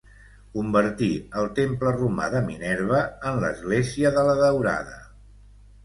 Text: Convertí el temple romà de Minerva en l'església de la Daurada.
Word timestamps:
Convertí 0.53 1.09
el 1.41 1.51
temple 1.59 1.93
romà 1.99 2.31
de 2.37 2.43
Minerva 2.49 3.05
en 3.33 3.41
l'església 3.45 4.15
de 4.21 4.29
la 4.31 4.39
Daurada. 4.45 5.03